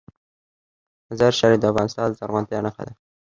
[1.09, 2.93] مزارشریف د افغانستان د زرغونتیا نښه ده.